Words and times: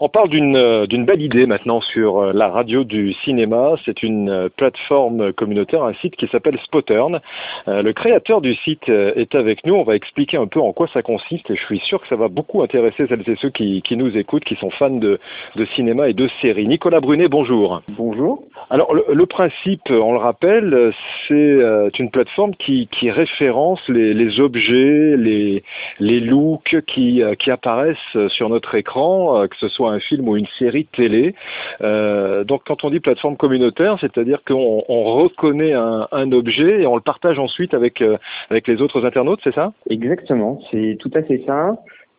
On 0.00 0.08
parle 0.08 0.28
d'une 0.28 0.56
euh, 0.56 0.88
d'une 0.88 1.04
belle 1.04 1.22
idée 1.22 1.46
maintenant 1.46 1.80
sur 1.80 2.18
euh, 2.18 2.32
la 2.32 2.48
radio 2.48 2.82
du 2.82 3.12
cinéma. 3.12 3.76
C'est 3.84 4.02
une 4.02 4.28
euh, 4.28 4.48
plateforme 4.48 5.32
communautaire, 5.32 5.84
un 5.84 5.94
site 5.94 6.16
qui 6.16 6.26
s'appelle 6.26 6.58
Spottern. 6.64 7.20
Le 7.66 7.92
créateur 7.92 8.40
du 8.40 8.54
site 8.54 8.88
est 8.88 9.34
avec 9.34 9.64
nous. 9.64 9.74
On 9.74 9.84
va 9.84 9.94
expliquer 9.94 10.36
un 10.36 10.46
peu 10.46 10.60
en 10.60 10.72
quoi 10.72 10.88
ça 10.88 11.02
consiste 11.02 11.48
et 11.50 11.56
je 11.56 11.64
suis 11.64 11.78
sûr 11.78 12.00
que 12.00 12.08
ça 12.08 12.16
va 12.16 12.28
beaucoup 12.28 12.62
intéresser 12.62 13.06
celles 13.06 13.22
et 13.28 13.36
ceux 13.36 13.50
qui, 13.50 13.82
qui 13.82 13.96
nous 13.96 14.16
écoutent, 14.16 14.44
qui 14.44 14.56
sont 14.56 14.70
fans 14.70 14.90
de, 14.90 15.18
de 15.56 15.64
cinéma 15.66 16.08
et 16.08 16.12
de 16.12 16.28
séries. 16.42 16.66
Nicolas 16.66 17.00
Brunet, 17.00 17.28
bonjour. 17.28 17.82
Bonjour. 17.88 18.42
Alors 18.70 18.92
le, 18.94 19.04
le 19.12 19.26
principe, 19.26 19.88
on 19.90 20.12
le 20.12 20.18
rappelle, 20.18 20.92
c'est 21.28 21.98
une 21.98 22.10
plateforme 22.10 22.54
qui, 22.56 22.88
qui 22.88 23.10
référence 23.10 23.80
les, 23.88 24.12
les, 24.14 24.40
objets, 24.40 25.16
les, 25.16 25.62
les 26.00 26.20
looks 26.20 26.82
qui, 26.86 27.22
qui 27.38 27.50
apparaissent 27.50 28.28
sur 28.28 28.48
notre 28.48 28.74
écran, 28.74 29.46
que 29.48 29.56
ce 29.56 29.68
soit 29.68 29.83
un 29.92 30.00
film 30.00 30.28
ou 30.28 30.36
une 30.36 30.46
série 30.58 30.86
télé. 30.86 31.34
Euh, 31.82 32.44
donc 32.44 32.62
quand 32.66 32.84
on 32.84 32.90
dit 32.90 33.00
plateforme 33.00 33.36
communautaire, 33.36 33.98
c'est-à-dire 34.00 34.42
qu'on 34.44 34.80
reconnaît 34.88 35.72
un, 35.72 36.32
objet 36.32 36.82
et 36.82 36.86
on 36.86 36.96
le 36.96 37.02
partage 37.02 37.38
ensuite 37.38 37.74
avec, 37.74 38.00
euh, 38.00 38.16
avec 38.50 38.66
les 38.66 38.80
autres 38.80 39.04
internautes, 39.04 39.40
c'est 39.44 39.54
ça? 39.54 39.72
Exactement, 39.90 40.60
c'est 40.70 40.96
tout 40.98 41.10
à 41.14 41.22
fait 41.22 41.42
ça. 41.46 41.76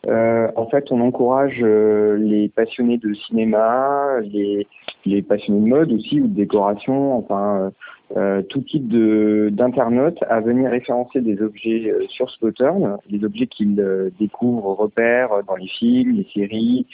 Euh, 0.07 0.47
en 0.55 0.67
fait, 0.67 0.91
on 0.91 1.01
encourage 1.01 1.59
les 1.59 2.49
passionnés 2.49 2.97
de 2.97 3.13
cinéma, 3.13 4.19
les, 4.21 4.67
les 5.05 5.21
passionnés 5.23 5.61
de 5.61 5.67
mode 5.67 5.91
aussi 5.91 6.21
ou 6.21 6.27
de 6.27 6.35
décoration, 6.35 7.17
enfin 7.17 7.71
euh, 8.15 8.43
tout 8.43 8.61
type 8.61 8.87
d'internautes 8.87 10.23
à 10.29 10.39
venir 10.39 10.69
référencer 10.69 11.21
des 11.21 11.41
objets 11.41 11.89
euh, 11.89 12.05
sur 12.07 12.29
Spottern, 12.29 12.97
des 13.09 13.25
objets 13.25 13.47
qu'ils 13.47 13.79
euh, 13.79 14.11
découvrent, 14.19 14.75
repèrent 14.75 15.43
dans 15.47 15.55
les 15.55 15.67
films, 15.67 16.15
les 16.15 16.27
séries, 16.33 16.85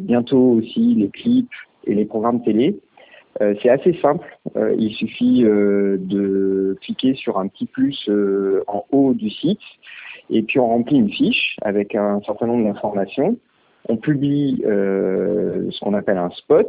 bientôt 0.00 0.52
aussi 0.52 0.94
les 0.94 1.08
clips 1.08 1.52
et 1.86 1.94
les 1.94 2.04
programmes 2.04 2.42
télé. 2.42 2.76
C'est 3.40 3.68
assez 3.68 3.94
simple, 4.00 4.26
il 4.78 4.92
suffit 4.94 5.42
de 5.42 6.76
cliquer 6.80 7.14
sur 7.14 7.38
un 7.38 7.46
petit 7.48 7.66
plus 7.66 8.08
en 8.66 8.84
haut 8.90 9.12
du 9.12 9.30
site 9.30 9.60
et 10.30 10.42
puis 10.42 10.58
on 10.58 10.68
remplit 10.68 10.96
une 10.96 11.10
fiche 11.10 11.56
avec 11.62 11.94
un 11.94 12.20
certain 12.22 12.46
nombre 12.46 12.64
d'informations. 12.64 13.36
On 13.88 13.96
publie 13.96 14.62
ce 14.64 15.80
qu'on 15.80 15.94
appelle 15.94 16.18
un 16.18 16.30
spot 16.30 16.68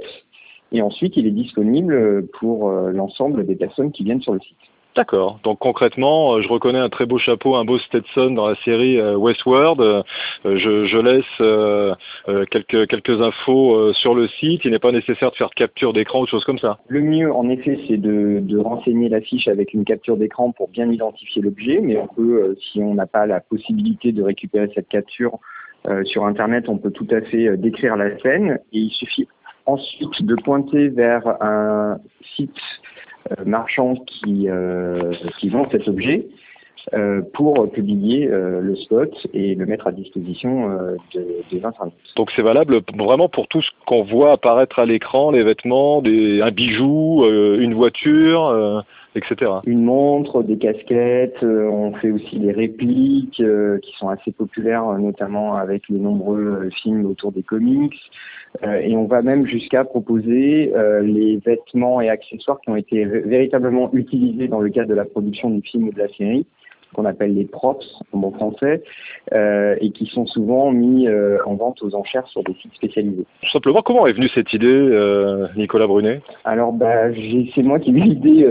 et 0.72 0.82
ensuite 0.82 1.18
il 1.18 1.28
est 1.28 1.32
disponible 1.32 2.28
pour 2.40 2.70
euh, 2.70 2.92
l'ensemble 2.92 3.46
des 3.46 3.56
personnes 3.56 3.92
qui 3.92 4.04
viennent 4.04 4.22
sur 4.22 4.34
le 4.34 4.40
site. 4.40 4.58
D'accord. 4.96 5.40
Donc 5.44 5.60
concrètement, 5.60 6.36
euh, 6.36 6.42
je 6.42 6.48
reconnais 6.48 6.80
un 6.80 6.88
très 6.88 7.06
beau 7.06 7.18
chapeau, 7.18 7.56
un 7.56 7.66
beau 7.66 7.78
Stetson 7.80 8.32
dans 8.32 8.48
la 8.48 8.56
série 8.64 8.98
euh, 8.98 9.18
Westworld. 9.18 10.06
Je, 10.46 10.86
je 10.86 10.98
laisse 10.98 12.48
quelques, 12.50 12.88
quelques 12.88 13.22
infos 13.22 13.94
sur 13.94 14.16
le 14.16 14.28
site. 14.28 14.64
Il 14.64 14.72
n'est 14.72 14.80
pas 14.80 14.94
nécessaire 14.94 15.32
de 15.32 15.36
faire 15.36 15.50
de 15.50 15.56
capture 15.56 15.92
d'écran 15.92 16.22
ou 16.22 16.28
choses 16.28 16.46
comme 16.46 16.60
ça. 16.60 16.80
Le 16.88 17.02
mieux, 17.02 17.34
en 17.34 17.50
effet, 17.50 17.78
c'est 17.88 17.98
de, 17.98 18.40
de 18.42 18.58
renseigner 18.58 19.10
la 19.10 19.20
fiche 19.20 19.50
avec 19.50 19.74
une 19.74 19.84
capture 19.84 20.16
d'écran 20.16 20.52
pour 20.52 20.70
bien 20.70 20.90
identifier 20.90 21.42
l'objet. 21.42 21.82
Mais 21.82 21.98
on 21.98 22.08
peut, 22.08 22.56
si 22.72 22.80
on 22.80 22.94
n'a 22.94 23.06
pas 23.06 23.26
la 23.26 23.42
possibilité 23.42 24.14
de 24.14 24.24
récupérer 24.24 24.70
cette 24.74 24.88
capture 24.88 25.40
sur 26.06 26.26
Internet, 26.26 26.70
on 26.70 26.78
peut 26.78 26.92
tout 26.92 27.08
à 27.12 27.22
fait 27.22 27.58
décrire 27.58 27.98
la 27.98 28.18
scène. 28.20 28.60
Et 28.72 28.80
il 28.80 28.92
suffit 28.92 29.28
ensuite 29.66 30.24
de 30.24 30.36
pointer 30.36 30.90
vers 30.90 31.42
un 31.42 31.98
site 32.36 32.52
euh, 33.32 33.44
marchand 33.46 33.96
qui, 33.96 34.48
euh, 34.50 35.14
qui 35.40 35.50
vend 35.50 35.68
cet 35.72 35.88
objet 35.88 36.28
euh, 36.94 37.22
pour 37.34 37.72
publier 37.72 38.28
le 38.28 38.76
spot 38.76 39.12
et 39.34 39.56
le 39.56 39.66
mettre 39.66 39.88
à 39.88 39.92
disposition 39.92 40.70
des 41.52 41.66
internautes. 41.66 41.94
Donc 42.16 42.32
c'est 42.36 42.44
valable 42.44 42.82
vraiment 42.96 43.30
pour 43.30 43.48
tout 43.48 43.62
ce 43.62 43.72
qu'on 43.88 44.04
voit 44.04 44.34
apparaître 44.34 44.78
à 44.78 44.86
l'écran, 44.86 45.32
les 45.32 45.44
vêtements, 45.44 46.04
un 46.06 46.52
bijou, 46.52 47.26
une 47.26 47.74
voiture, 47.74 48.84
Une 49.66 49.84
montre, 49.84 50.44
des 50.44 50.58
casquettes, 50.58 51.42
on 51.44 51.94
fait 51.94 52.12
aussi 52.12 52.40
des 52.40 52.52
répliques 52.52 53.42
qui 53.82 53.98
sont 53.98 54.10
assez 54.10 54.32
populaires, 54.32 54.86
notamment 54.98 55.56
avec 55.56 55.84
les 55.90 56.00
nombreux 56.00 56.70
films 56.82 57.06
autour 57.06 57.32
des 57.32 57.44
comics. 57.44 57.96
Euh, 58.64 58.80
et 58.80 58.96
on 58.96 59.06
va 59.06 59.22
même 59.22 59.46
jusqu'à 59.46 59.84
proposer 59.84 60.72
euh, 60.76 61.02
les 61.02 61.38
vêtements 61.38 62.02
et 62.02 62.10
accessoires 62.10 62.60
qui 62.62 62.70
ont 62.70 62.76
été 62.76 63.04
véritablement 63.06 63.90
utilisés 63.94 64.48
dans 64.48 64.62
le 64.62 64.70
cadre 64.70 64.90
de 64.90 64.94
la 64.94 65.06
production 65.06 65.50
du 65.50 65.62
film 65.62 65.88
ou 65.88 65.92
de 65.92 66.00
la 66.00 66.08
série 66.10 66.46
qu'on 66.94 67.06
appelle 67.06 67.36
les 67.36 67.46
props 67.46 67.86
en 68.14 68.18
bon 68.18 68.32
français, 68.32 68.84
euh, 69.34 69.76
et 69.82 69.92
qui 69.92 70.06
sont 70.06 70.26
souvent 70.26 70.72
mis 70.72 71.08
euh, 71.08 71.38
en 71.46 71.56
vente 71.56 71.82
aux 71.82 71.96
enchères 71.96 72.28
sur 72.28 72.44
des 72.44 72.54
sites 72.56 72.74
spécialisés. 72.74 73.26
Tout 73.42 73.50
simplement, 73.52 73.82
comment 73.82 74.08
est 74.08 74.14
venue 74.14 74.30
cette 74.30 74.54
idée, 74.54 74.68
euh, 74.68 75.48
Nicolas 75.56 75.88
Brunet? 75.88 76.22
Alors, 76.44 76.72
bah, 76.74 77.12
c'est 77.54 77.64
moi 77.64 77.80
qui 77.80 77.92
ai 77.92 77.94
eu 77.94 78.02
l'idée, 78.02 78.44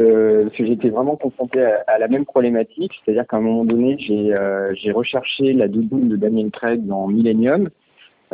parce 0.44 0.56
que 0.56 0.66
j'étais 0.66 0.90
vraiment 0.90 1.16
confronté 1.16 1.62
à, 1.62 1.84
à, 1.86 1.98
la 1.98 2.08
même 2.08 2.24
problématique, 2.24 2.92
c'est-à-dire 3.04 3.26
qu'à 3.26 3.36
un 3.38 3.40
moment 3.40 3.64
donné, 3.64 3.96
j'ai 3.98 4.92
recherché 4.92 5.52
la 5.52 5.68
doudoune 5.68 6.08
de 6.08 6.16
Daniel 6.16 6.50
Craig 6.50 6.84
dans 6.86 7.08
Millennium, 7.08 7.68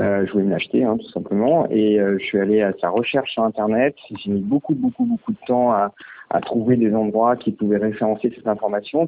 euh, 0.00 0.24
je 0.26 0.32
voulais 0.32 0.44
me 0.44 0.50
l'acheter, 0.50 0.84
hein, 0.84 0.96
tout 0.96 1.10
simplement. 1.10 1.66
Et 1.68 2.00
euh, 2.00 2.16
je 2.18 2.24
suis 2.24 2.38
allé 2.38 2.62
à 2.62 2.72
sa 2.80 2.88
recherche 2.88 3.32
sur 3.32 3.42
Internet. 3.42 3.94
J'ai 4.16 4.30
mis 4.30 4.40
beaucoup, 4.40 4.74
beaucoup, 4.74 5.04
beaucoup 5.04 5.32
de 5.32 5.46
temps 5.46 5.72
à, 5.72 5.92
à, 6.30 6.41
trouver 6.41 6.76
des 6.76 6.94
endroits 6.94 7.36
qui 7.36 7.52
pouvaient 7.52 7.78
référencer 7.78 8.32
cette 8.34 8.46
information. 8.46 9.06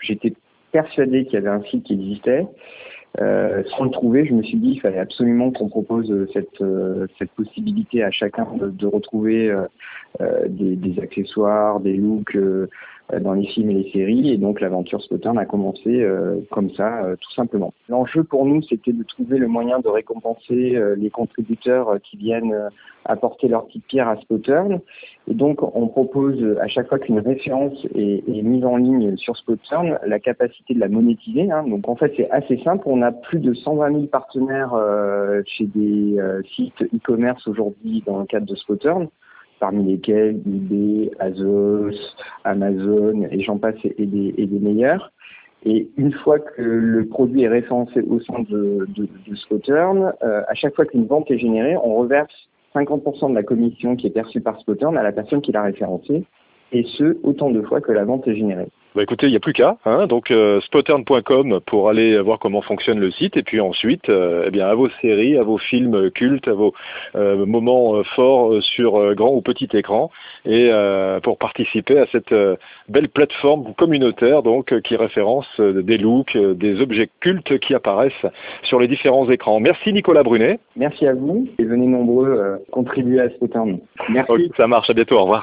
J'étais 0.00 0.34
persuadé 0.72 1.24
qu'il 1.24 1.34
y 1.34 1.36
avait 1.36 1.48
un 1.48 1.62
site 1.62 1.84
qui 1.84 1.94
existait. 1.94 2.46
Euh, 3.20 3.62
sans 3.76 3.84
le 3.84 3.90
trouver, 3.90 4.26
je 4.26 4.34
me 4.34 4.42
suis 4.42 4.56
dit 4.56 4.72
qu'il 4.72 4.80
fallait 4.80 4.98
absolument 4.98 5.52
qu'on 5.52 5.68
propose 5.68 6.12
cette, 6.32 6.60
euh, 6.60 7.06
cette 7.16 7.30
possibilité 7.30 8.02
à 8.02 8.10
chacun 8.10 8.44
de, 8.60 8.86
retrouver 8.86 9.54
euh, 10.20 10.46
des, 10.48 11.00
accessoires, 11.00 11.80
des 11.80 11.96
looks 11.96 12.36
euh, 12.36 12.68
dans 13.20 13.34
les 13.34 13.46
films 13.46 13.70
et 13.70 13.74
les 13.74 13.90
séries. 13.90 14.30
Et 14.30 14.36
donc 14.36 14.60
l'aventure 14.60 15.02
Spottern 15.02 15.38
a 15.38 15.46
commencé 15.46 16.02
euh, 16.02 16.40
comme 16.50 16.70
ça, 16.70 17.04
euh, 17.04 17.16
tout 17.20 17.32
simplement. 17.32 17.72
L'enjeu 17.88 18.24
pour 18.24 18.44
nous, 18.46 18.62
c'était 18.62 18.92
de 18.92 19.02
trouver 19.02 19.38
le 19.38 19.48
moyen 19.48 19.80
de 19.80 19.88
récompenser 19.88 20.78
les 20.96 21.10
contributeurs 21.10 21.98
qui 22.02 22.16
viennent 22.16 22.54
apporter 23.04 23.48
leur 23.48 23.66
petite 23.66 23.84
pierre 23.86 24.08
à 24.08 24.16
Spottern. 24.16 24.80
Et 25.28 25.34
donc 25.34 25.62
on 25.62 25.88
propose 25.88 26.42
à 26.60 26.68
chaque 26.68 26.88
fois 26.88 26.98
qu'une 26.98 27.18
référence 27.18 27.84
est, 27.94 28.22
est, 28.28 28.42
mise 28.42 28.64
en 28.64 28.76
ligne 28.76 29.16
sur 29.16 29.36
Spottern, 29.36 29.98
la 30.06 30.18
capacité 30.18 30.74
de 30.74 30.80
la 30.80 30.88
monétiser. 30.88 31.50
Hein. 31.50 31.64
Donc 31.66 31.88
en 31.88 31.96
fait 31.96 32.12
c'est 32.16 32.30
assez 32.30 32.58
simple. 32.64 32.84
On 32.86 33.02
a 33.02 33.12
plus 33.12 33.38
de 33.38 33.54
120 33.54 33.92
000 33.92 34.06
partenaires 34.06 34.74
chez 35.46 35.66
des 35.66 36.16
sites 36.54 36.82
e-commerce 36.82 37.46
aujourd'hui 37.46 38.02
dans 38.06 38.20
le 38.20 38.26
cadre 38.26 38.46
de 38.46 38.56
Spottern 38.56 39.08
parmi 39.64 39.82
lesquels 39.82 40.42
eBay, 40.46 41.10
Azos, 41.18 41.96
Amazon 42.44 43.26
et 43.30 43.40
j'en 43.40 43.56
passe 43.56 43.76
et 43.82 44.04
des, 44.04 44.60
meilleurs. 44.60 45.10
Et 45.64 45.88
une 45.96 46.12
fois 46.12 46.38
que 46.38 46.60
le 46.60 47.06
produit 47.06 47.44
est 47.44 47.48
référencé 47.48 48.02
au 48.02 48.20
sein 48.20 48.40
de, 48.40 48.86
de, 48.94 49.08
euh, 49.32 50.42
à 50.46 50.54
chaque 50.54 50.74
fois 50.74 50.84
qu'une 50.84 51.06
vente 51.06 51.30
est 51.30 51.38
générée, 51.38 51.78
on 51.82 51.94
reverse 51.94 52.34
50% 52.74 53.30
de 53.30 53.34
la 53.34 53.42
commission 53.42 53.96
qui 53.96 54.06
est 54.06 54.10
perçue 54.10 54.42
par 54.42 54.60
Spottern 54.60 54.98
à 54.98 55.02
la 55.02 55.12
personne 55.12 55.40
qui 55.40 55.52
l'a 55.52 55.62
référencé, 55.62 56.24
et 56.72 56.84
ce, 56.98 57.16
autant 57.22 57.48
de 57.48 57.62
fois 57.62 57.80
que 57.80 57.92
la 57.92 58.04
vente 58.04 58.28
est 58.28 58.36
générée. 58.36 58.68
Bah 58.94 59.02
écoutez, 59.02 59.26
il 59.26 59.30
n'y 59.30 59.36
a 59.36 59.40
plus 59.40 59.52
qu'à, 59.52 59.76
hein, 59.86 60.06
donc 60.06 60.30
euh, 60.30 60.60
spottern.com 60.60 61.58
pour 61.66 61.88
aller 61.88 62.16
voir 62.20 62.38
comment 62.38 62.62
fonctionne 62.62 63.00
le 63.00 63.10
site, 63.10 63.36
et 63.36 63.42
puis 63.42 63.60
ensuite, 63.60 64.08
euh, 64.08 64.44
eh 64.46 64.52
bien, 64.52 64.68
à 64.68 64.74
vos 64.74 64.88
séries, 65.02 65.36
à 65.36 65.42
vos 65.42 65.58
films 65.58 66.12
cultes, 66.12 66.46
à 66.46 66.52
vos 66.52 66.74
euh, 67.16 67.44
moments 67.44 67.96
euh, 67.96 68.04
forts 68.14 68.62
sur 68.62 69.12
grand 69.16 69.34
ou 69.34 69.40
petit 69.40 69.68
écran, 69.74 70.12
et 70.46 70.70
pour 71.24 71.38
participer 71.38 71.98
à 71.98 72.06
cette 72.12 72.32
belle 72.88 73.08
plateforme 73.08 73.74
communautaire 73.74 74.44
donc 74.44 74.78
qui 74.82 74.94
référence 74.94 75.48
des 75.58 75.98
looks, 75.98 76.36
des 76.36 76.80
objets 76.80 77.08
cultes 77.18 77.58
qui 77.58 77.74
apparaissent 77.74 78.26
sur 78.62 78.78
les 78.78 78.86
différents 78.86 79.28
écrans. 79.28 79.58
Merci 79.58 79.92
Nicolas 79.92 80.22
Brunet. 80.22 80.60
Merci 80.76 81.08
à 81.08 81.14
vous, 81.14 81.48
et 81.58 81.64
venez 81.64 81.86
nombreux 81.86 82.60
contribuer 82.70 83.20
à 83.20 83.30
Spottern. 83.30 83.78
Merci. 84.08 84.52
ça 84.56 84.68
marche, 84.68 84.88
à 84.88 84.94
bientôt, 84.94 85.16
au 85.16 85.22
revoir. 85.22 85.42